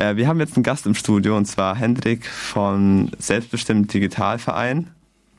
Äh, 0.00 0.16
wir 0.16 0.26
haben 0.26 0.40
jetzt 0.40 0.56
einen 0.56 0.62
Gast 0.62 0.86
im 0.86 0.94
Studio 0.94 1.36
und 1.36 1.44
zwar 1.44 1.76
Hendrik 1.76 2.26
von 2.26 3.10
Selbstbestimmt 3.18 3.92
Digitalverein. 3.92 4.88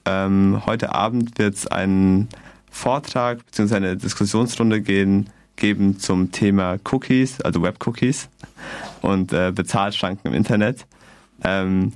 Ähm, 0.05 0.61
heute 0.67 0.93
Abend 0.93 1.39
wird 1.39 1.55
es 1.55 1.65
einen 1.65 2.29
Vortrag 2.69 3.43
bzw. 3.47 3.75
eine 3.75 3.97
Diskussionsrunde 3.97 4.81
gehen, 4.81 5.31
geben 5.55 5.97
zum 5.97 6.31
Thema 6.31 6.77
Cookies, 6.91 7.41
also 7.41 7.63
Web-Cookies 7.63 8.29
und 9.01 9.33
äh, 9.33 9.51
Bezahlschranken 9.51 10.31
im 10.31 10.37
Internet. 10.37 10.85
Ähm, 11.43 11.93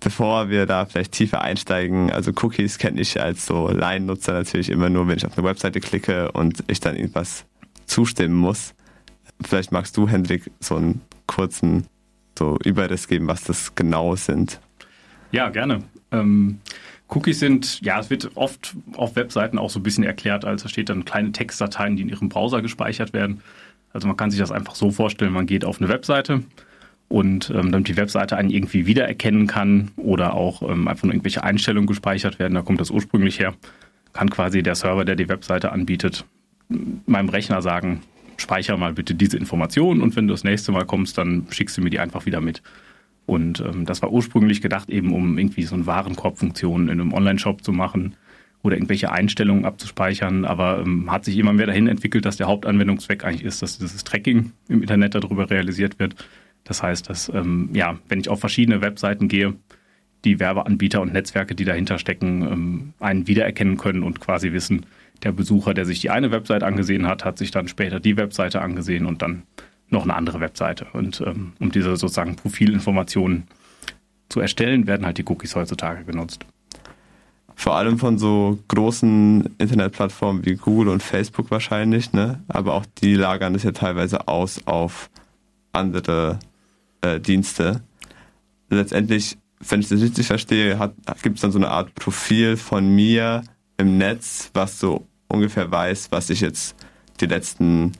bevor 0.00 0.48
wir 0.48 0.64
da 0.64 0.86
vielleicht 0.86 1.12
tiefer 1.12 1.42
einsteigen, 1.42 2.10
also 2.10 2.32
Cookies 2.40 2.78
kenne 2.78 3.02
ich 3.02 3.20
als 3.20 3.44
so 3.44 3.68
Laiennutzer 3.68 4.32
natürlich 4.32 4.70
immer 4.70 4.88
nur, 4.88 5.08
wenn 5.08 5.18
ich 5.18 5.26
auf 5.26 5.36
eine 5.36 5.46
Webseite 5.46 5.80
klicke 5.80 6.32
und 6.32 6.64
ich 6.68 6.80
dann 6.80 6.96
irgendwas 6.96 7.44
zustimmen 7.84 8.36
muss. 8.36 8.72
Vielleicht 9.42 9.72
magst 9.72 9.94
du, 9.98 10.08
Hendrik, 10.08 10.50
so 10.60 10.76
einen 10.76 11.02
kurzen 11.26 11.86
so 12.38 12.58
Überriss 12.64 13.08
geben, 13.08 13.26
was 13.28 13.44
das 13.44 13.74
genau 13.74 14.16
sind. 14.16 14.60
Ja, 15.32 15.48
gerne. 15.48 15.82
Ähm, 16.12 16.60
Cookies 17.08 17.38
sind, 17.38 17.80
ja, 17.82 18.00
es 18.00 18.10
wird 18.10 18.30
oft 18.34 18.76
auf 18.94 19.16
Webseiten 19.16 19.58
auch 19.58 19.70
so 19.70 19.80
ein 19.80 19.82
bisschen 19.82 20.04
erklärt, 20.04 20.44
als 20.44 20.62
da 20.62 20.68
steht 20.68 20.88
dann 20.88 21.04
kleine 21.04 21.32
Textdateien, 21.32 21.96
die 21.96 22.02
in 22.02 22.08
ihrem 22.08 22.28
Browser 22.28 22.62
gespeichert 22.62 23.12
werden. 23.12 23.42
Also 23.92 24.08
man 24.08 24.16
kann 24.16 24.30
sich 24.30 24.40
das 24.40 24.50
einfach 24.50 24.74
so 24.74 24.90
vorstellen, 24.90 25.32
man 25.32 25.46
geht 25.46 25.64
auf 25.64 25.80
eine 25.80 25.88
Webseite 25.88 26.42
und 27.08 27.50
ähm, 27.50 27.70
damit 27.70 27.88
die 27.88 27.96
Webseite 27.96 28.36
einen 28.36 28.50
irgendwie 28.50 28.86
wiedererkennen 28.86 29.46
kann 29.46 29.92
oder 29.96 30.34
auch 30.34 30.62
ähm, 30.62 30.88
einfach 30.88 31.04
nur 31.04 31.12
irgendwelche 31.12 31.44
Einstellungen 31.44 31.86
gespeichert 31.86 32.38
werden, 32.38 32.54
da 32.54 32.62
kommt 32.62 32.80
das 32.80 32.90
ursprünglich 32.90 33.38
her, 33.38 33.54
kann 34.12 34.28
quasi 34.28 34.62
der 34.62 34.74
Server, 34.74 35.04
der 35.04 35.14
die 35.14 35.28
Webseite 35.28 35.72
anbietet, 35.72 36.24
meinem 37.06 37.28
Rechner 37.28 37.62
sagen, 37.62 38.02
speicher 38.36 38.76
mal 38.76 38.92
bitte 38.92 39.14
diese 39.14 39.36
Information 39.36 40.00
und 40.00 40.16
wenn 40.16 40.26
du 40.26 40.34
das 40.34 40.44
nächste 40.44 40.72
Mal 40.72 40.84
kommst, 40.84 41.18
dann 41.18 41.46
schickst 41.50 41.76
du 41.76 41.82
mir 41.82 41.90
die 41.90 41.98
einfach 41.98 42.26
wieder 42.26 42.40
mit. 42.40 42.62
Und 43.26 43.60
ähm, 43.60 43.84
das 43.84 44.02
war 44.02 44.12
ursprünglich 44.12 44.62
gedacht, 44.62 44.88
eben 44.88 45.12
um 45.12 45.36
irgendwie 45.36 45.64
so 45.64 45.74
eine 45.74 45.86
Warenkorbfunktion 45.86 46.88
in 46.88 47.00
einem 47.00 47.12
Online-Shop 47.12 47.62
zu 47.62 47.72
machen 47.72 48.16
oder 48.62 48.76
irgendwelche 48.76 49.12
Einstellungen 49.12 49.64
abzuspeichern, 49.64 50.44
aber 50.44 50.80
ähm, 50.80 51.10
hat 51.10 51.24
sich 51.24 51.36
immer 51.36 51.52
mehr 51.52 51.66
dahin 51.66 51.88
entwickelt, 51.88 52.24
dass 52.24 52.36
der 52.36 52.46
Hauptanwendungszweck 52.46 53.24
eigentlich 53.24 53.44
ist, 53.44 53.62
dass 53.62 53.78
dieses 53.78 54.04
Tracking 54.04 54.52
im 54.68 54.80
Internet 54.80 55.14
darüber 55.14 55.50
realisiert 55.50 55.98
wird. 55.98 56.14
Das 56.64 56.82
heißt, 56.82 57.08
dass 57.08 57.28
ähm, 57.28 57.70
ja, 57.72 57.98
wenn 58.08 58.20
ich 58.20 58.28
auf 58.28 58.40
verschiedene 58.40 58.80
Webseiten 58.80 59.28
gehe, 59.28 59.54
die 60.24 60.40
Werbeanbieter 60.40 61.00
und 61.00 61.12
Netzwerke, 61.12 61.54
die 61.54 61.64
dahinter 61.64 61.98
stecken, 61.98 62.42
ähm, 62.42 62.92
einen 62.98 63.28
wiedererkennen 63.28 63.76
können 63.76 64.02
und 64.02 64.20
quasi 64.20 64.52
wissen, 64.52 64.86
der 65.22 65.32
Besucher, 65.32 65.74
der 65.74 65.86
sich 65.86 66.00
die 66.00 66.10
eine 66.10 66.30
Website 66.30 66.62
angesehen 66.62 67.06
hat, 67.06 67.24
hat 67.24 67.38
sich 67.38 67.50
dann 67.50 67.68
später 67.68 68.00
die 68.00 68.16
Webseite 68.16 68.60
angesehen 68.60 69.06
und 69.06 69.22
dann 69.22 69.42
noch 69.88 70.02
eine 70.02 70.14
andere 70.14 70.40
Webseite. 70.40 70.86
Und 70.92 71.20
ähm, 71.20 71.52
um 71.58 71.70
diese 71.70 71.96
sozusagen 71.96 72.36
Profilinformationen 72.36 73.44
zu 74.28 74.40
erstellen, 74.40 74.86
werden 74.86 75.06
halt 75.06 75.18
die 75.18 75.24
Cookies 75.26 75.54
heutzutage 75.54 76.04
genutzt. 76.04 76.44
Vor 77.54 77.76
allem 77.76 77.98
von 77.98 78.18
so 78.18 78.58
großen 78.68 79.54
Internetplattformen 79.58 80.44
wie 80.44 80.56
Google 80.56 80.88
und 80.88 81.02
Facebook 81.02 81.50
wahrscheinlich, 81.50 82.12
ne? 82.12 82.42
Aber 82.48 82.74
auch 82.74 82.84
die 83.00 83.14
lagern 83.14 83.54
das 83.54 83.62
ja 83.62 83.72
teilweise 83.72 84.28
aus 84.28 84.60
auf 84.66 85.08
andere 85.72 86.38
äh, 87.00 87.18
Dienste. 87.18 87.82
Letztendlich, 88.68 89.38
wenn 89.60 89.80
ich 89.80 89.88
das 89.88 90.02
richtig 90.02 90.26
verstehe, 90.26 90.92
gibt 91.22 91.36
es 91.36 91.42
dann 91.42 91.52
so 91.52 91.58
eine 91.58 91.68
Art 91.68 91.94
Profil 91.94 92.58
von 92.58 92.94
mir 92.94 93.42
im 93.78 93.98
Netz, 93.98 94.50
was 94.54 94.78
so 94.78 95.06
ungefähr 95.28 95.70
weiß, 95.70 96.08
was 96.10 96.30
ich 96.30 96.40
jetzt 96.40 96.76
die 97.20 97.26
letzten 97.26 97.92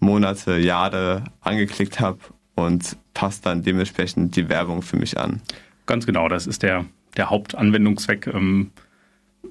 Monate, 0.00 0.58
Jahre 0.58 1.24
angeklickt 1.40 2.00
habe 2.00 2.18
und 2.54 2.96
passt 3.14 3.46
dann 3.46 3.62
dementsprechend 3.62 4.36
die 4.36 4.48
Werbung 4.48 4.82
für 4.82 4.96
mich 4.96 5.18
an. 5.18 5.40
Ganz 5.86 6.06
genau, 6.06 6.28
das 6.28 6.46
ist 6.46 6.62
der, 6.62 6.84
der 7.16 7.30
Hauptanwendungszweck, 7.30 8.26
ähm, 8.28 8.70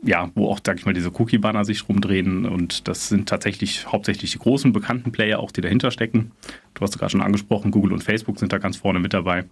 ja, 0.04 0.32
wo 0.36 0.50
auch, 0.50 0.60
sag 0.66 0.80
ich 0.80 0.86
mal, 0.86 0.94
diese 0.94 1.12
Cookie-Banner 1.12 1.66
sich 1.66 1.88
rumdrehen 1.88 2.46
und 2.46 2.88
das 2.88 3.10
sind 3.10 3.30
tatsächlich 3.30 3.92
hauptsächlich 3.92 4.32
die 4.32 4.40
großen 4.40 4.74
bekannten 4.74 5.12
Player 5.12 5.40
auch, 5.40 5.52
die 5.52 5.62
dahinter 5.62 5.92
stecken. 5.92 6.32
Du 6.74 6.82
hast 6.82 6.98
gerade 6.98 7.12
schon 7.12 7.22
angesprochen, 7.22 7.72
Google 7.72 7.94
und 7.94 8.04
Facebook 8.04 8.40
sind 8.40 8.52
da 8.52 8.58
ganz 8.58 8.78
vorne 8.78 9.00
mit 9.00 9.14
dabei. 9.14 9.46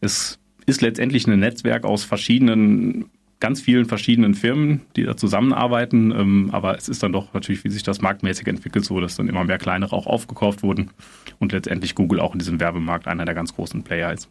Es 0.00 0.38
ist 0.66 0.82
letztendlich 0.82 1.26
ein 1.26 1.38
Netzwerk 1.38 1.84
aus 1.84 2.04
verschiedenen 2.04 3.06
ganz 3.44 3.60
vielen 3.60 3.84
verschiedenen 3.84 4.32
Firmen, 4.32 4.80
die 4.96 5.02
da 5.02 5.18
zusammenarbeiten. 5.18 6.12
Ähm, 6.12 6.48
aber 6.52 6.78
es 6.78 6.88
ist 6.88 7.02
dann 7.02 7.12
doch 7.12 7.34
natürlich, 7.34 7.62
wie 7.62 7.68
sich 7.68 7.82
das 7.82 8.00
marktmäßig 8.00 8.46
entwickelt, 8.46 8.86
so, 8.86 8.98
dass 9.00 9.16
dann 9.16 9.28
immer 9.28 9.44
mehr 9.44 9.58
kleinere 9.58 9.94
auch 9.94 10.06
aufgekauft 10.06 10.62
wurden 10.62 10.92
und 11.40 11.52
letztendlich 11.52 11.94
Google 11.94 12.20
auch 12.20 12.32
in 12.32 12.38
diesem 12.38 12.58
Werbemarkt 12.58 13.06
einer 13.06 13.26
der 13.26 13.34
ganz 13.34 13.54
großen 13.54 13.82
Player 13.82 14.14
ist. 14.14 14.30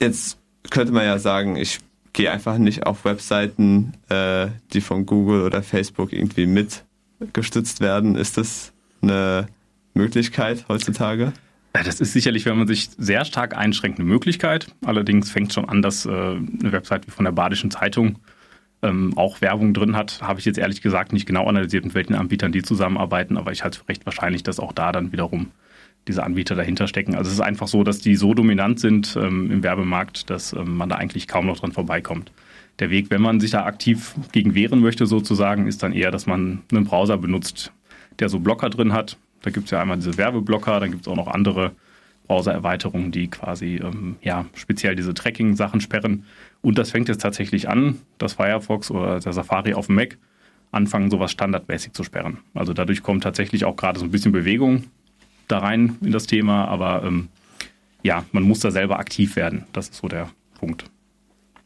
Jetzt 0.00 0.40
könnte 0.70 0.92
man 0.92 1.04
ja 1.04 1.20
sagen, 1.20 1.54
ich 1.54 1.78
gehe 2.12 2.32
einfach 2.32 2.58
nicht 2.58 2.84
auf 2.84 3.04
Webseiten, 3.04 3.92
äh, 4.08 4.48
die 4.72 4.80
von 4.80 5.06
Google 5.06 5.42
oder 5.42 5.62
Facebook 5.62 6.12
irgendwie 6.12 6.46
mitgestützt 6.46 7.80
werden. 7.80 8.16
Ist 8.16 8.38
das 8.38 8.72
eine 9.02 9.46
Möglichkeit 9.94 10.64
heutzutage? 10.68 11.32
Das 11.84 12.00
ist 12.00 12.12
sicherlich, 12.12 12.46
wenn 12.46 12.56
man 12.56 12.66
sich 12.66 12.88
sehr 12.96 13.24
stark 13.24 13.56
einschränkt, 13.56 13.98
eine 13.98 14.08
Möglichkeit. 14.08 14.68
Allerdings 14.84 15.30
fängt 15.30 15.52
schon 15.52 15.68
an, 15.68 15.82
dass 15.82 16.06
äh, 16.06 16.10
eine 16.10 16.72
Website 16.72 17.06
wie 17.06 17.10
von 17.10 17.24
der 17.24 17.32
Badischen 17.32 17.70
Zeitung 17.70 18.18
ähm, 18.82 19.16
auch 19.16 19.40
Werbung 19.40 19.74
drin 19.74 19.96
hat. 19.96 20.22
Habe 20.22 20.40
ich 20.40 20.46
jetzt 20.46 20.58
ehrlich 20.58 20.80
gesagt 20.80 21.12
nicht 21.12 21.26
genau 21.26 21.46
analysiert, 21.46 21.84
mit 21.84 21.94
welchen 21.94 22.14
Anbietern 22.14 22.52
die 22.52 22.62
zusammenarbeiten, 22.62 23.36
aber 23.36 23.52
ich 23.52 23.64
halte 23.64 23.80
es 23.80 23.88
recht 23.88 24.06
wahrscheinlich, 24.06 24.42
dass 24.42 24.60
auch 24.60 24.72
da 24.72 24.92
dann 24.92 25.12
wiederum 25.12 25.50
diese 26.08 26.22
Anbieter 26.22 26.54
dahinter 26.54 26.86
stecken. 26.86 27.14
Also 27.14 27.28
es 27.28 27.34
ist 27.34 27.40
einfach 27.40 27.68
so, 27.68 27.82
dass 27.82 27.98
die 27.98 28.16
so 28.16 28.34
dominant 28.34 28.80
sind 28.80 29.16
ähm, 29.16 29.50
im 29.50 29.62
Werbemarkt, 29.62 30.28
dass 30.30 30.52
ähm, 30.52 30.76
man 30.76 30.88
da 30.88 30.96
eigentlich 30.96 31.28
kaum 31.28 31.46
noch 31.46 31.58
dran 31.58 31.72
vorbeikommt. 31.72 32.32
Der 32.78 32.90
Weg, 32.90 33.10
wenn 33.10 33.22
man 33.22 33.40
sich 33.40 33.52
da 33.52 33.64
aktiv 33.64 34.14
gegen 34.32 34.54
wehren 34.54 34.80
möchte, 34.80 35.06
sozusagen, 35.06 35.66
ist 35.66 35.82
dann 35.82 35.92
eher, 35.92 36.10
dass 36.10 36.26
man 36.26 36.62
einen 36.72 36.84
Browser 36.84 37.16
benutzt, 37.18 37.72
der 38.18 38.28
so 38.28 38.38
Blocker 38.38 38.68
drin 38.68 38.92
hat, 38.92 39.16
da 39.44 39.50
gibt 39.50 39.66
es 39.66 39.70
ja 39.72 39.80
einmal 39.80 39.98
diese 39.98 40.16
Werbeblocker, 40.16 40.80
dann 40.80 40.90
gibt 40.90 41.02
es 41.02 41.08
auch 41.08 41.16
noch 41.16 41.28
andere 41.28 41.72
Browser-Erweiterungen, 42.26 43.12
die 43.12 43.28
quasi 43.28 43.76
ähm, 43.76 44.16
ja, 44.22 44.46
speziell 44.54 44.96
diese 44.96 45.12
Tracking-Sachen 45.12 45.82
sperren. 45.82 46.24
Und 46.62 46.78
das 46.78 46.90
fängt 46.90 47.08
jetzt 47.08 47.20
tatsächlich 47.20 47.68
an, 47.68 48.00
dass 48.16 48.32
Firefox 48.32 48.90
oder 48.90 49.20
der 49.20 49.32
Safari 49.34 49.74
auf 49.74 49.86
dem 49.86 49.96
Mac 49.96 50.16
anfangen, 50.72 51.10
sowas 51.10 51.30
standardmäßig 51.30 51.92
zu 51.92 52.04
sperren. 52.04 52.38
Also 52.54 52.72
dadurch 52.72 53.02
kommt 53.02 53.22
tatsächlich 53.22 53.66
auch 53.66 53.76
gerade 53.76 53.98
so 53.98 54.06
ein 54.06 54.10
bisschen 54.10 54.32
Bewegung 54.32 54.84
da 55.46 55.58
rein 55.58 55.98
in 56.00 56.10
das 56.10 56.26
Thema, 56.26 56.64
aber 56.66 57.02
ähm, 57.04 57.28
ja, 58.02 58.24
man 58.32 58.44
muss 58.44 58.60
da 58.60 58.70
selber 58.70 58.98
aktiv 58.98 59.36
werden. 59.36 59.64
Das 59.74 59.90
ist 59.90 59.96
so 59.96 60.08
der 60.08 60.30
Punkt. 60.58 60.86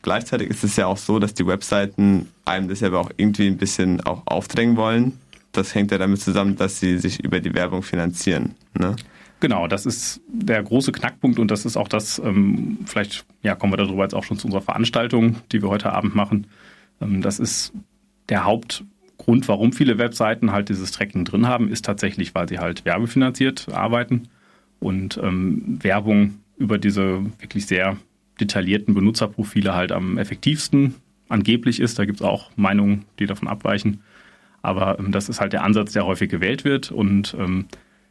Gleichzeitig 0.03 0.49
ist 0.51 0.65
es 0.65 0.75
ja 0.75 0.87
auch 0.87 0.97
so, 0.97 1.21
dass 1.21 1.35
die 1.35 1.47
Webseiten 1.47 2.29
einem 2.45 2.69
das 2.69 2.81
ja 2.81 2.93
auch 2.93 3.11
irgendwie 3.17 3.47
ein 3.47 3.57
bisschen 3.57 4.01
auch 4.01 4.23
aufdrängen 4.27 4.77
wollen 4.77 5.19
das 5.59 5.75
hängt 5.75 5.91
ja 5.91 5.99
damit 5.99 6.21
zusammen, 6.21 6.57
dass 6.57 6.81
sie 6.81 6.99
sich 6.99 7.23
über 7.23 7.41
die 7.41 7.55
Werbung 7.55 7.83
finanzieren. 7.83 8.55
Ne? 8.79 8.97
Genau, 9.41 9.69
das 9.69 9.87
ist 9.87 10.21
der 10.29 10.63
große 10.63 10.93
Knackpunkt 10.93 11.39
und 11.39 11.51
das 11.51 11.65
ist 11.65 11.77
auch 11.77 11.89
das, 11.89 12.19
ähm, 12.19 12.79
vielleicht 12.87 13.25
ja, 13.43 13.55
kommen 13.55 13.73
wir 13.73 13.77
darüber 13.77 14.03
jetzt 14.03 14.15
auch 14.15 14.25
schon 14.25 14.39
zu 14.39 14.47
unserer 14.47 14.63
Veranstaltung, 14.63 15.37
die 15.53 15.63
wir 15.63 15.69
heute 15.69 15.93
Abend 15.93 16.15
machen. 16.15 16.47
Ähm, 17.01 17.23
das 17.23 17.39
ist 17.39 17.73
der 18.29 18.45
Hauptgrund, 18.45 19.47
warum 19.47 19.73
viele 19.73 19.99
Webseiten 19.99 20.51
halt 20.51 20.69
dieses 20.69 20.91
Tracking 20.91 21.25
drin 21.25 21.47
haben, 21.47 21.69
ist 21.69 21.85
tatsächlich, 21.85 22.35
weil 22.35 22.49
sie 22.49 22.59
halt 22.59 22.85
werbefinanziert 22.85 23.69
arbeiten 23.73 24.29
und 24.81 25.19
ähm, 25.23 25.79
Werbung 25.83 26.41
über 26.57 26.79
diese 26.79 27.25
wirklich 27.39 27.67
sehr 27.67 27.97
detaillierten 28.41 28.95
Benutzerprofile 28.95 29.75
halt 29.75 29.93
am 29.93 30.19
effektivsten 30.19 30.95
angeblich 31.29 31.81
ist. 31.81 31.99
Da 31.99 32.05
gibt 32.05 32.21
es 32.21 32.27
auch 32.27 32.51
Meinungen, 32.57 33.05
die 33.19 33.27
davon 33.27 33.49
abweichen. 33.49 34.01
Aber 34.63 34.99
ähm, 34.99 35.13
das 35.13 35.29
ist 35.29 35.41
halt 35.41 35.53
der 35.53 35.65
Ansatz, 35.65 35.93
der 35.93 36.07
häufig 36.07 36.31
gewählt 36.31 36.65
wird. 36.65 36.91
Und 36.91 37.37
ähm, 37.39 37.67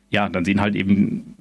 ja, 0.09 0.29
dann 0.29 0.45
sehen 0.45 0.61
halt 0.61 0.75
eben 0.75 1.35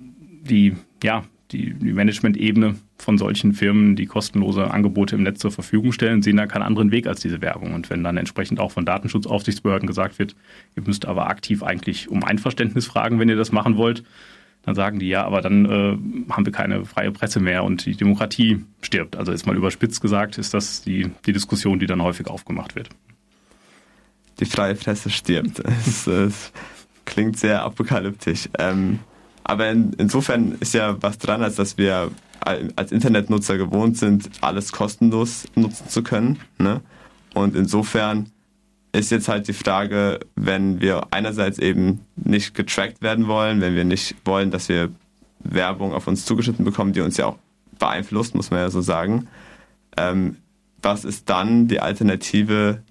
die, 0.49 0.75
ja, 1.03 1.25
die, 1.53 1.75
die 1.75 1.93
Management-Ebene 1.93 2.76
von 2.99 3.19
solchen 3.19 3.53
Firmen, 3.53 3.94
die 3.94 4.06
kostenlose 4.06 4.70
Angebote 4.70 5.14
im 5.14 5.23
Netz 5.23 5.38
zur 5.38 5.53
Verfügung 5.53 5.93
stellen, 5.93 6.23
sehen 6.23 6.37
da 6.37 6.47
keinen 6.47 6.62
anderen 6.62 6.91
Weg 6.91 7.06
als 7.06 7.20
diese 7.20 7.41
Werbung. 7.41 7.75
Und 7.75 7.88
wenn 7.91 8.03
dann 8.03 8.17
entsprechend 8.17 8.58
auch 8.58 8.73
von 8.73 8.85
Datenschutzaufsichtsbehörden 8.85 9.87
gesagt 9.87 10.19
wird, 10.19 10.35
ihr 10.75 10.82
müsst 10.85 11.06
aber 11.06 11.29
aktiv 11.29 11.62
eigentlich 11.62 12.09
um 12.09 12.25
Einverständnis 12.25 12.87
fragen, 12.87 13.20
wenn 13.20 13.29
ihr 13.29 13.37
das 13.37 13.52
machen 13.52 13.76
wollt, 13.76 14.02
dann 14.62 14.75
sagen 14.75 14.99
die 14.99 15.09
ja, 15.09 15.25
aber 15.25 15.43
dann 15.43 15.64
äh, 15.67 16.32
haben 16.32 16.44
wir 16.44 16.52
keine 16.52 16.85
freie 16.85 17.12
Presse 17.12 17.38
mehr 17.38 17.62
und 17.62 17.87
die 17.87 17.94
Demokratie 17.94 18.64
stirbt. 18.82 19.14
Also 19.14 19.31
jetzt 19.31 19.47
mal 19.47 19.56
überspitzt 19.56 20.00
gesagt, 20.00 20.38
ist 20.38 20.55
das 20.55 20.82
die, 20.82 21.12
die 21.25 21.32
Diskussion, 21.32 21.79
die 21.79 21.87
dann 21.87 22.02
häufig 22.02 22.26
aufgemacht 22.26 22.75
wird 22.75 22.88
die 24.41 24.44
freie 24.44 24.75
Presse 24.75 25.11
stirbt. 25.11 25.62
Es, 25.87 26.06
es 26.06 26.53
klingt 27.05 27.38
sehr 27.38 27.62
apokalyptisch. 27.62 28.49
Ähm, 28.59 29.00
aber 29.44 29.71
in, 29.71 29.93
insofern 29.99 30.56
ist 30.61 30.75
ja 30.75 31.00
was 31.03 31.19
dran, 31.19 31.43
als 31.43 31.56
dass 31.56 31.79
wir 31.79 32.11
als 32.41 32.93
Internetnutzer 32.93 33.59
gewohnt 33.59 33.97
sind, 33.97 34.31
alles 34.41 34.71
kostenlos 34.71 35.47
nutzen 35.56 35.88
zu 35.88 36.03
können. 36.03 36.38
Ne? 36.59 36.81
Und 37.35 37.56
insofern 37.56 38.31
ist 38.93 39.11
jetzt 39.11 39.29
halt 39.29 39.49
die 39.49 39.53
Frage, 39.53 40.21
wenn 40.37 40.81
wir 40.81 41.09
einerseits 41.11 41.59
eben 41.59 42.00
nicht 42.17 42.55
getrackt 42.55 43.03
werden 43.03 43.27
wollen, 43.27 43.61
wenn 43.61 43.75
wir 43.75 43.85
nicht 43.85 44.15
wollen, 44.25 44.50
dass 44.50 44.69
wir 44.69 44.91
Werbung 45.41 45.93
auf 45.93 46.06
uns 46.06 46.25
zugeschnitten 46.25 46.65
bekommen, 46.65 46.93
die 46.93 47.00
uns 47.00 47.17
ja 47.17 47.27
auch 47.27 47.38
beeinflusst, 47.79 48.35
muss 48.35 48.50
man 48.50 48.61
ja 48.61 48.71
so 48.71 48.81
sagen. 48.81 49.29
Ähm, 49.97 50.37
was 50.83 51.05
ist 51.05 51.29
dann 51.29 51.69
die 51.69 51.81
Alternative 51.81 52.83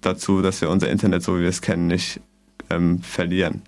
dazu, 0.00 0.42
dass 0.42 0.60
wir 0.60 0.70
unser 0.70 0.90
Internet, 0.90 1.22
so 1.22 1.36
wie 1.36 1.42
wir 1.42 1.48
es 1.48 1.62
kennen, 1.62 1.86
nicht 1.86 2.20
ähm, 2.70 3.00
verlieren? 3.00 3.62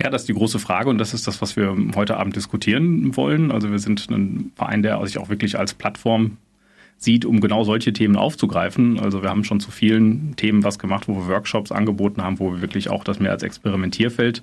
Ja, 0.00 0.10
das 0.10 0.22
ist 0.22 0.28
die 0.28 0.34
große 0.34 0.58
Frage 0.58 0.90
und 0.90 0.98
das 0.98 1.14
ist 1.14 1.26
das, 1.26 1.40
was 1.40 1.56
wir 1.56 1.76
heute 1.94 2.16
Abend 2.16 2.36
diskutieren 2.36 3.16
wollen. 3.16 3.50
Also 3.50 3.70
wir 3.70 3.78
sind 3.78 4.08
ein 4.10 4.52
Verein, 4.56 4.82
der 4.82 5.04
sich 5.06 5.18
auch 5.18 5.28
wirklich 5.28 5.58
als 5.58 5.74
Plattform 5.74 6.36
sieht, 6.96 7.24
um 7.24 7.40
genau 7.40 7.64
solche 7.64 7.92
Themen 7.92 8.16
aufzugreifen. 8.16 8.98
Also 8.98 9.22
wir 9.22 9.30
haben 9.30 9.44
schon 9.44 9.60
zu 9.60 9.70
vielen 9.70 10.36
Themen 10.36 10.64
was 10.64 10.78
gemacht, 10.78 11.08
wo 11.08 11.14
wir 11.16 11.28
Workshops 11.28 11.72
angeboten 11.72 12.22
haben, 12.22 12.38
wo 12.38 12.52
wir 12.52 12.60
wirklich 12.60 12.88
auch 12.88 13.04
das 13.04 13.20
mehr 13.20 13.30
als 13.30 13.42
Experimentierfeld 13.42 14.42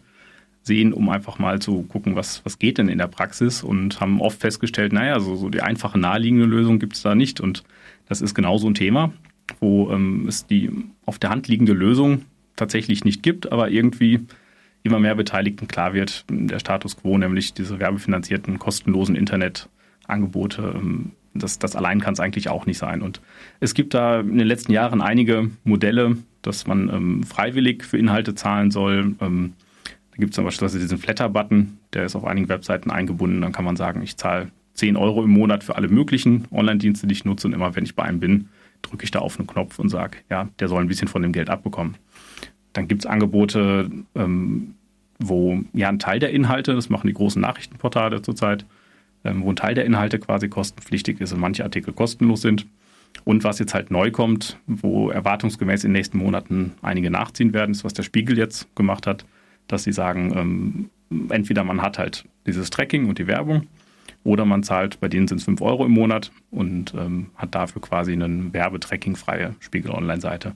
sehen, 0.64 0.94
um 0.94 1.10
einfach 1.10 1.40
mal 1.40 1.60
zu 1.60 1.82
gucken, 1.84 2.16
was, 2.16 2.46
was 2.46 2.60
geht 2.60 2.78
denn 2.78 2.88
in 2.88 3.00
der 3.00 3.08
Praxis 3.08 3.64
und 3.64 4.00
haben 4.00 4.22
oft 4.22 4.40
festgestellt, 4.40 4.94
naja, 4.94 5.20
so, 5.20 5.36
so 5.36 5.50
die 5.50 5.62
einfache 5.62 5.98
naheliegende 5.98 6.46
Lösung 6.46 6.78
gibt 6.78 6.96
es 6.96 7.02
da 7.02 7.16
nicht 7.16 7.42
und 7.42 7.64
das 8.08 8.22
ist 8.22 8.36
genau 8.36 8.58
so 8.58 8.68
ein 8.68 8.76
Thema, 8.76 9.12
wo 9.60 9.92
ähm, 9.92 10.26
es 10.28 10.46
die 10.46 10.72
auf 11.06 11.20
der 11.20 11.30
Hand 11.30 11.48
liegende 11.48 11.74
Lösung 11.74 12.24
tatsächlich 12.56 13.04
nicht 13.04 13.24
gibt, 13.24 13.52
aber 13.52 13.70
irgendwie 13.70 14.22
immer 14.84 15.00
mehr 15.00 15.16
Beteiligten 15.16 15.68
klar 15.68 15.94
wird, 15.94 16.26
der 16.30 16.60
Status 16.60 16.98
quo, 16.98 17.18
nämlich 17.18 17.54
diese 17.54 17.80
werbefinanzierten, 17.80 18.60
kostenlosen 18.60 19.16
Internetangebote, 19.16 20.74
ähm, 20.76 21.12
das, 21.34 21.60
das 21.60 21.76
allein 21.76 22.02
kann 22.02 22.14
es 22.14 22.20
eigentlich 22.20 22.50
auch 22.50 22.66
nicht 22.66 22.78
sein. 22.78 23.02
Und 23.02 23.22
es 23.60 23.74
gibt 23.74 23.94
da 23.94 24.20
in 24.20 24.38
den 24.38 24.48
letzten 24.48 24.72
Jahren 24.72 25.02
einige 25.02 25.50
Modelle, 25.64 26.18
dass 26.42 26.68
man 26.68 26.90
ähm, 26.90 27.24
freiwillig 27.24 27.84
für 27.84 27.98
Inhalte 27.98 28.36
zahlen 28.36 28.72
soll. 28.72 29.16
Ähm, 29.22 29.54
da 30.12 30.18
gibt 30.18 30.32
es 30.32 30.36
zum 30.36 30.44
Beispiel 30.44 30.68
diesen 30.68 30.98
Flatter-Button, 30.98 31.78
der 31.94 32.06
ist 32.06 32.16
auf 32.16 32.26
einigen 32.26 32.50
Webseiten 32.50 32.92
eingebunden. 32.92 33.42
Dann 33.42 33.54
kann 33.54 33.66
man 33.66 33.78
sagen, 33.78 34.02
ich 34.02 34.18
zahle 34.18 34.52
10 34.74 34.98
Euro 34.98 35.24
im 35.24 35.32
Monat 35.32 35.64
für 35.64 35.76
alle 35.76 35.88
möglichen 35.88 36.48
Online-Dienste, 36.52 37.08
die 37.08 37.14
ich 37.14 37.26
nutze. 37.26 37.48
Und 37.48 37.54
immer 37.54 37.76
wenn 37.76 37.86
ich 37.86 37.96
bei 37.96 38.04
einem 38.04 38.20
bin, 38.20 38.50
drücke 38.82 39.04
ich 39.04 39.12
da 39.12 39.20
auf 39.20 39.38
einen 39.40 39.48
Knopf 39.48 39.80
und 39.80 39.90
sage, 39.90 40.18
ja, 40.30 40.50
der 40.60 40.68
soll 40.68 40.82
ein 40.82 40.88
bisschen 40.88 41.08
von 41.08 41.22
dem 41.22 41.32
Geld 41.32 41.50
abbekommen. 41.50 41.96
Dann 42.74 42.88
gibt 42.88 43.04
es 43.04 43.06
Angebote, 43.06 43.90
ähm, 44.16 44.76
wo 45.20 45.62
ja 45.74 45.90
ein 45.90 46.00
Teil 46.00 46.20
der 46.20 46.32
Inhalte, 46.32 46.74
das 46.74 46.90
machen 46.90 47.08
die 47.08 47.14
großen 47.14 47.42
Nachrichtenportale 47.42 48.22
zurzeit, 48.22 48.66
ähm, 49.24 49.44
wo 49.44 49.52
ein 49.52 49.56
Teil 49.56 49.76
der 49.76 49.86
Inhalte 49.86 50.20
quasi 50.20 50.50
kostenpflichtig 50.50 51.22
ist 51.22 51.34
und 51.34 51.40
manche 51.40 51.64
Artikel 51.64 51.94
kostenlos 51.94 52.42
sind. 52.42 52.66
Und 53.24 53.44
was 53.44 53.60
jetzt 53.60 53.74
halt 53.74 53.92
neu 53.92 54.10
kommt, 54.10 54.58
wo 54.66 55.10
erwartungsgemäß 55.10 55.84
in 55.84 55.90
den 55.90 55.94
nächsten 55.94 56.18
Monaten 56.18 56.74
einige 56.82 57.12
nachziehen 57.12 57.54
werden, 57.54 57.72
ist, 57.72 57.84
was 57.84 57.94
der 57.94 58.04
Spiegel 58.04 58.38
jetzt 58.38 58.74
gemacht 58.76 59.06
hat, 59.06 59.26
dass 59.68 59.84
sie 59.84 59.92
sagen, 59.92 60.34
ähm, 60.36 61.30
entweder 61.30 61.64
man 61.64 61.82
hat 61.82 62.00
halt 62.00 62.26
dieses 62.48 62.70
Tracking 62.70 63.10
und 63.10 63.20
die 63.20 63.28
Werbung 63.28 63.68
oder 64.24 64.46
man 64.46 64.64
zahlt, 64.64 65.00
bei 65.00 65.08
denen 65.08 65.28
sind 65.28 65.40
es 65.40 65.46
5 65.46 65.62
Euro 65.62 65.86
im 65.86 65.92
Monat 65.92 66.32
und 66.52 66.94
ähm, 66.94 67.28
hat 67.36 67.56
dafür 67.56 67.82
quasi 67.82 68.14
eine 68.14 68.54
Werbetracking-freie 68.54 69.56
Spiegel 69.60 69.92
Online-Seite. 69.92 70.56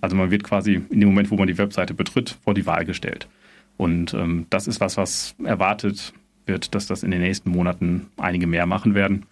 Also 0.00 0.16
man 0.16 0.30
wird 0.30 0.44
quasi 0.44 0.80
in 0.90 1.00
dem 1.00 1.08
Moment, 1.08 1.30
wo 1.30 1.36
man 1.36 1.46
die 1.46 1.58
Webseite 1.58 1.94
betritt, 1.94 2.38
vor 2.42 2.54
die 2.54 2.66
Wahl 2.66 2.84
gestellt. 2.84 3.28
Und 3.76 4.14
ähm, 4.14 4.46
das 4.50 4.66
ist 4.66 4.80
was, 4.80 4.96
was 4.96 5.34
erwartet 5.42 6.12
wird, 6.46 6.74
dass 6.74 6.86
das 6.86 7.02
in 7.02 7.10
den 7.10 7.20
nächsten 7.20 7.50
Monaten 7.50 8.06
einige 8.16 8.46
mehr 8.46 8.66
machen 8.66 8.94
werden. 8.94 9.26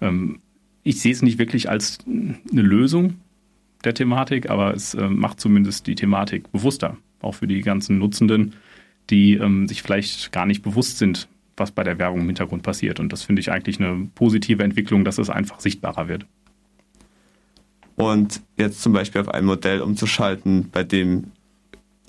Ähm, 0.00 0.40
ich 0.82 1.00
sehe 1.00 1.12
es 1.12 1.22
nicht 1.22 1.38
wirklich 1.38 1.68
als 1.68 1.98
eine 2.06 2.62
Lösung 2.62 3.14
der 3.84 3.94
Thematik, 3.94 4.50
aber 4.50 4.74
es 4.74 4.94
äh, 4.94 5.08
macht 5.08 5.40
zumindest 5.40 5.86
die 5.86 5.94
Thematik 5.94 6.50
bewusster, 6.52 6.96
auch 7.20 7.34
für 7.34 7.46
die 7.46 7.60
ganzen 7.60 7.98
Nutzenden, 7.98 8.54
die 9.10 9.34
ähm, 9.34 9.68
sich 9.68 9.82
vielleicht 9.82 10.32
gar 10.32 10.46
nicht 10.46 10.62
bewusst 10.62 10.98
sind, 10.98 11.28
was 11.58 11.72
bei 11.72 11.84
der 11.84 11.98
Werbung 11.98 12.20
im 12.20 12.26
Hintergrund 12.26 12.62
passiert. 12.62 13.00
Und 13.00 13.12
das 13.12 13.22
finde 13.22 13.40
ich 13.40 13.50
eigentlich 13.50 13.80
eine 13.80 14.08
positive 14.14 14.62
Entwicklung, 14.62 15.04
dass 15.04 15.18
es 15.18 15.30
einfach 15.30 15.60
sichtbarer 15.60 16.08
wird. 16.08 16.26
Und 17.96 18.42
jetzt 18.56 18.80
zum 18.82 18.92
Beispiel 18.92 19.20
auf 19.20 19.28
ein 19.28 19.44
Modell 19.44 19.80
umzuschalten, 19.80 20.70
bei 20.70 20.84
dem 20.84 21.32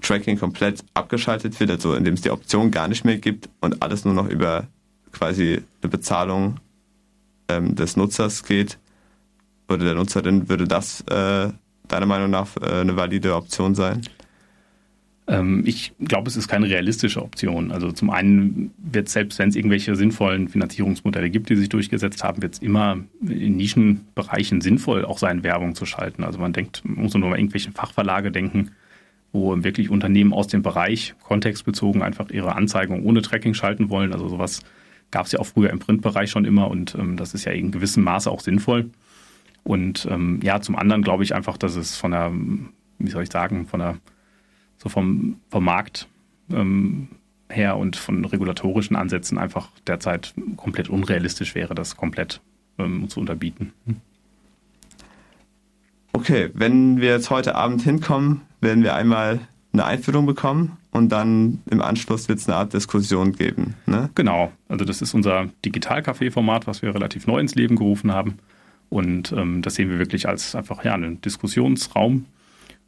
Tracking 0.01 0.37
komplett 0.37 0.83
abgeschaltet 0.93 1.59
wird, 1.59 1.71
also 1.71 1.93
in 1.93 2.03
dem 2.03 2.13
es 2.13 2.21
die 2.21 2.29
Option 2.29 2.71
gar 2.71 2.87
nicht 2.87 3.05
mehr 3.05 3.17
gibt 3.17 3.49
und 3.59 3.81
alles 3.81 4.05
nur 4.05 4.13
noch 4.13 4.27
über 4.27 4.67
quasi 5.11 5.61
eine 5.81 5.89
Bezahlung 5.89 6.59
ähm, 7.47 7.75
des 7.75 7.97
Nutzers 7.97 8.43
geht 8.43 8.77
oder 9.67 9.83
der 9.83 9.95
Nutzerin, 9.95 10.47
würde 10.47 10.67
das 10.67 11.01
äh, 11.01 11.49
deiner 11.87 12.05
Meinung 12.05 12.29
nach 12.29 12.55
äh, 12.57 12.81
eine 12.81 12.95
valide 12.95 13.35
Option 13.35 13.75
sein? 13.75 14.01
Ähm, 15.29 15.61
ich 15.65 15.93
glaube, 15.99 16.27
es 16.27 16.35
ist 16.35 16.47
keine 16.47 16.67
realistische 16.67 17.21
Option. 17.21 17.71
Also 17.71 17.91
zum 17.91 18.09
einen 18.09 18.71
wird 18.77 19.09
selbst, 19.09 19.37
wenn 19.37 19.49
es 19.49 19.55
irgendwelche 19.55 19.95
sinnvollen 19.95 20.49
Finanzierungsmodelle 20.49 21.29
gibt, 21.29 21.49
die 21.49 21.55
sich 21.55 21.69
durchgesetzt 21.69 22.23
haben, 22.23 22.41
wird 22.41 22.55
es 22.55 22.59
immer 22.59 22.97
in 23.21 23.55
Nischenbereichen 23.55 24.59
sinnvoll 24.59 25.05
auch 25.05 25.19
sein, 25.19 25.43
Werbung 25.43 25.75
zu 25.75 25.85
schalten. 25.85 26.23
Also 26.23 26.39
man 26.39 26.51
denkt, 26.51 26.81
man 26.83 27.03
muss 27.03 27.13
nur 27.13 27.29
mal 27.29 27.37
irgendwelche 27.37 27.71
Fachverlage 27.71 28.31
denken, 28.31 28.71
wo 29.31 29.55
wirklich 29.63 29.91
Unternehmen 29.91 30.33
aus 30.33 30.47
dem 30.47 30.63
Bereich 30.63 31.13
kontextbezogen 31.23 32.01
einfach 32.01 32.31
ihre 32.31 32.55
Anzeigung 32.55 33.05
ohne 33.05 33.21
Tracking 33.21 33.53
schalten 33.53 33.91
wollen. 33.91 34.11
Also 34.11 34.27
sowas 34.27 34.61
gab 35.11 35.27
es 35.27 35.31
ja 35.31 35.39
auch 35.39 35.45
früher 35.45 35.69
im 35.69 35.77
Printbereich 35.77 36.31
schon 36.31 36.45
immer 36.45 36.69
und 36.71 36.95
ähm, 36.95 37.17
das 37.17 37.35
ist 37.35 37.45
ja 37.45 37.51
in 37.51 37.71
gewissem 37.71 38.03
Maße 38.03 38.31
auch 38.31 38.41
sinnvoll. 38.41 38.89
Und 39.63 40.07
ähm, 40.09 40.39
ja, 40.41 40.61
zum 40.61 40.75
anderen 40.75 41.03
glaube 41.03 41.23
ich 41.23 41.35
einfach, 41.35 41.57
dass 41.57 41.75
es 41.75 41.95
von 41.95 42.11
der, 42.11 42.31
wie 42.97 43.11
soll 43.11 43.23
ich 43.23 43.31
sagen, 43.31 43.67
von 43.67 43.79
der, 43.79 43.97
so 44.79 44.89
vom, 44.89 45.37
vom 45.49 45.63
Markt 45.63 46.07
ähm, 46.51 47.09
her 47.49 47.77
und 47.77 47.95
von 47.95 48.25
regulatorischen 48.25 48.95
Ansätzen 48.95 49.37
einfach 49.37 49.69
derzeit 49.85 50.33
komplett 50.55 50.89
unrealistisch 50.89 51.55
wäre, 51.55 51.75
das 51.75 51.97
komplett 51.97 52.41
ähm, 52.77 53.09
zu 53.09 53.19
unterbieten. 53.19 53.73
Okay, 56.13 56.49
wenn 56.53 56.99
wir 57.01 57.09
jetzt 57.09 57.29
heute 57.29 57.55
Abend 57.55 57.81
hinkommen, 57.81 58.41
werden 58.61 58.83
wir 58.83 58.95
einmal 58.95 59.39
eine 59.71 59.85
Einführung 59.85 60.25
bekommen 60.25 60.77
und 60.91 61.09
dann 61.09 61.61
im 61.69 61.81
Anschluss 61.81 62.27
wird 62.27 62.39
es 62.39 62.47
eine 62.47 62.57
Art 62.57 62.73
Diskussion 62.73 63.33
geben. 63.33 63.75
Ne? 63.85 64.09
Genau, 64.15 64.51
also 64.67 64.85
das 64.85 65.01
ist 65.01 65.13
unser 65.13 65.49
Digital-Café-Format, 65.65 66.65
was 66.65 66.81
wir 66.81 66.93
relativ 66.95 67.27
neu 67.27 67.39
ins 67.39 67.55
Leben 67.55 67.75
gerufen 67.75 68.11
haben. 68.11 68.39
Und 68.89 69.31
ähm, 69.33 69.61
das 69.61 69.75
sehen 69.75 69.89
wir 69.89 69.99
wirklich 69.99 70.27
als 70.27 70.55
einfach 70.55 70.83
ja, 70.83 70.95
einen 70.95 71.21
Diskussionsraum. 71.21 72.25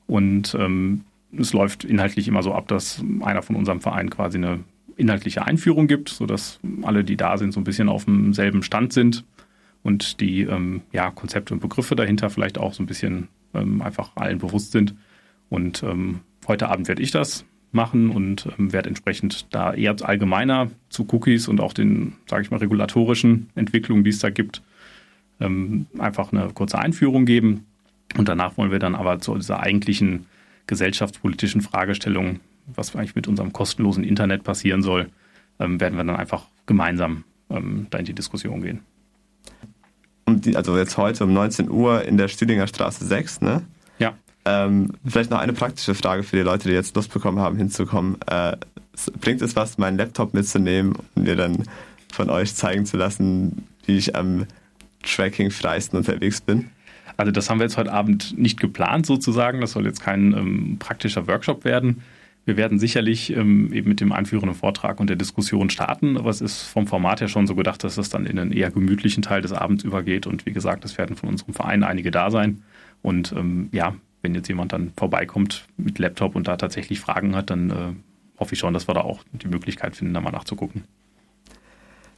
Und 0.08 0.56
ähm, 0.60 1.04
es 1.38 1.54
läuft 1.54 1.84
inhaltlich 1.84 2.28
immer 2.28 2.44
so 2.44 2.54
ab, 2.54 2.68
dass 2.68 3.04
einer 3.22 3.42
von 3.42 3.56
unserem 3.56 3.82
Verein 3.82 4.10
quasi 4.10 4.38
eine 4.38 4.60
inhaltliche 4.98 5.46
Einführung 5.46 5.88
gibt, 5.88 6.10
sodass 6.10 6.60
alle, 6.84 7.04
die 7.04 7.18
da 7.18 7.38
sind, 7.38 7.54
so 7.54 7.60
ein 7.60 7.64
bisschen 7.64 7.90
auf 7.90 8.06
demselben 8.06 8.64
Stand 8.64 8.94
sind 8.94 9.24
und 9.84 10.20
die 10.20 10.42
ähm, 10.42 10.82
ja, 10.92 11.10
Konzepte 11.12 11.54
und 11.54 11.60
Begriffe 11.60 11.96
dahinter 11.96 12.30
vielleicht 12.30 12.58
auch 12.58 12.74
so 12.74 12.84
ein 12.84 12.86
bisschen 12.86 13.28
ähm, 13.54 13.82
einfach 13.82 14.12
allen 14.16 14.40
bewusst 14.40 14.72
sind. 14.72 14.96
Und 15.50 15.84
ähm, 15.84 16.22
heute 16.48 16.70
Abend 16.70 16.88
werde 16.88 17.02
ich 17.02 17.12
das 17.12 17.46
machen 17.72 18.10
und 18.10 18.48
ähm, 18.58 18.74
werde 18.74 18.90
entsprechend 18.90 19.48
da 19.54 19.74
eher 19.74 19.96
allgemeiner 20.02 20.70
zu 20.90 21.08
Cookies 21.12 21.48
und 21.48 21.62
auch 21.62 21.74
den, 21.74 22.14
sage 22.28 22.44
ich 22.44 22.52
mal, 22.52 22.58
regulatorischen 22.58 23.50
Entwicklungen, 23.56 24.04
die 24.04 24.10
es 24.12 24.20
da 24.20 24.30
gibt, 24.30 24.62
ähm, 25.40 25.88
einfach 25.98 26.32
eine 26.32 26.50
kurze 26.54 26.80
Einführung 26.80 27.26
geben. 27.26 27.66
Und 28.18 28.28
danach 28.28 28.58
wollen 28.58 28.72
wir 28.72 28.80
dann 28.80 28.96
aber 28.96 29.20
zu 29.20 29.36
dieser 29.36 29.62
eigentlichen 29.62 30.26
gesellschaftspolitischen 30.72 31.60
Fragestellung, 31.60 32.40
was 32.66 32.96
eigentlich 32.96 33.14
mit 33.14 33.28
unserem 33.28 33.52
kostenlosen 33.52 34.06
Internet 34.06 34.46
passieren 34.46 34.82
soll, 34.82 35.10
ähm, 35.60 35.82
werden 35.82 35.98
wir 35.98 36.06
dann 36.06 36.16
einfach 36.16 36.46
gemeinsam 36.66 37.26
ähm, 37.50 37.88
da 37.90 37.98
in 37.98 38.06
die 38.06 38.14
Diskussion 38.14 38.62
gehen. 38.62 38.80
also 40.56 40.78
jetzt 40.78 40.96
heute 40.96 41.26
um 41.26 41.34
19 41.34 41.70
Uhr 41.70 42.06
in 42.06 42.16
der 42.16 42.30
Stüdinger 42.30 42.68
Straße 42.68 43.06
6, 43.06 43.42
ne? 43.42 43.64
Ähm, 44.46 44.94
vielleicht 45.06 45.30
noch 45.30 45.40
eine 45.40 45.52
praktische 45.52 45.94
Frage 45.94 46.24
für 46.24 46.38
die 46.38 46.42
Leute, 46.42 46.70
die 46.70 46.74
jetzt 46.74 46.96
Lust 46.96 47.12
bekommen 47.12 47.40
haben, 47.40 47.58
hinzukommen. 47.58 48.16
Äh, 48.28 48.56
bringt 49.20 49.42
es 49.42 49.58
was, 49.58 49.78
meinen 49.78 49.98
Laptop 49.98 50.34
mitzunehmen 50.34 50.96
und 51.16 51.26
mir 51.26 51.36
dann 51.36 51.66
von 52.14 52.30
euch 52.30 52.56
zeigen 52.56 52.86
zu 52.86 52.96
lassen, 52.96 53.68
wie 53.86 53.98
ich 53.98 54.16
am 54.16 54.46
Tracking 55.04 55.52
freisten 55.52 55.98
unterwegs 55.98 56.40
bin? 56.40 56.70
Also 57.22 57.32
das 57.32 57.52
haben 57.52 57.60
wir 57.60 57.66
jetzt 57.66 57.78
heute 57.78 57.94
Abend 57.94 58.36
nicht 58.36 58.60
geplant 58.60 59.06
sozusagen. 59.06 59.62
Das 59.62 59.74
soll 59.74 59.86
jetzt 59.86 60.02
kein 60.02 60.34
ähm, 60.34 60.78
praktischer 60.80 61.28
Workshop 61.28 61.66
werden. 61.66 62.02
Wir 62.46 62.58
werden 62.58 62.80
sicherlich 62.80 63.32
ähm, 63.36 63.72
eben 63.72 63.90
mit 63.90 64.00
dem 64.00 64.12
einführenden 64.12 64.56
Vortrag 64.56 65.00
und 65.00 65.08
der 65.08 65.18
Diskussion 65.18 65.70
starten, 65.70 66.18
aber 66.18 66.32
es 66.32 66.42
ist 66.42 66.64
vom 66.64 66.88
Format 66.88 67.22
her 67.22 67.28
schon 67.28 67.46
so 67.46 67.54
gedacht, 67.54 67.84
dass 67.84 68.00
es 68.00 68.10
dann 68.10 68.26
in 68.26 68.40
einen 68.40 68.52
eher 68.52 68.72
gemütlichen 68.72 69.22
Teil 69.22 69.44
des 69.44 69.52
Abends 69.52 69.84
übergeht. 69.84 70.26
Und 70.26 70.48
wie 70.48 70.52
gesagt, 70.52 70.84
es 70.84 70.98
werden 70.98 71.16
von 71.16 71.30
unserem 71.30 71.54
Verein 71.54 71.84
einige 71.84 72.10
da 72.10 72.32
sein. 72.32 72.64
Und 73.04 73.34
ähm, 73.34 73.70
ja, 73.72 73.94
wenn 74.24 74.34
jetzt 74.34 74.48
jemand 74.48 74.74
dann 74.74 74.92
vorbeikommt 74.98 75.68
mit 75.78 76.00
Laptop 76.00 76.36
und 76.36 76.48
da 76.48 76.58
tatsächlich 76.58 77.00
Fragen 77.02 77.36
hat, 77.36 77.52
dann 77.52 77.70
äh, 77.70 78.40
hoffe 78.40 78.54
ich 78.54 78.60
schon, 78.60 78.74
dass 78.74 78.90
wir 78.90 78.96
da 78.96 79.02
auch 79.02 79.20
die 79.32 79.48
Möglichkeit 79.48 79.96
finden, 79.96 80.16
da 80.16 80.22
mal 80.22 80.32
nachzugucken. 80.32 80.86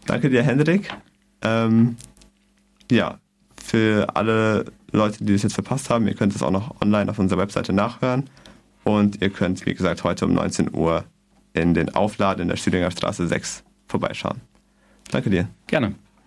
Danke 0.05 0.29
dir, 0.29 0.43
Hendrik. 0.43 0.87
Ähm, 1.41 1.97
ja, 2.89 3.19
für 3.73 4.15
alle 4.15 4.65
Leute, 4.91 5.23
die 5.25 5.33
das 5.33 5.41
jetzt 5.41 5.55
verpasst 5.55 5.89
haben, 5.89 6.07
ihr 6.07 6.13
könnt 6.13 6.35
es 6.35 6.43
auch 6.43 6.51
noch 6.51 6.79
online 6.79 7.09
auf 7.09 7.17
unserer 7.17 7.39
Webseite 7.39 7.73
nachhören. 7.73 8.29
Und 8.83 9.19
ihr 9.19 9.31
könnt, 9.31 9.65
wie 9.65 9.73
gesagt, 9.73 10.03
heute 10.03 10.25
um 10.25 10.33
19 10.33 10.75
Uhr 10.75 11.05
in 11.53 11.73
den 11.73 11.95
Aufladen 11.95 12.43
in 12.43 12.49
der 12.49 12.55
Stüdinger 12.55 12.91
Straße 12.91 13.27
6 13.27 13.63
vorbeischauen. 13.87 14.41
Danke 15.09 15.31
dir. 15.31 15.47
Gerne. 15.65 15.95